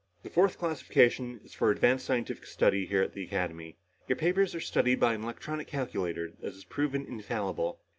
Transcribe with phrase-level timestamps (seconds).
[0.23, 3.77] The fourth classification is for advanced scientific study here at the Academy.
[4.07, 7.79] Your papers are studied by an electronic calculator that has proven infallible.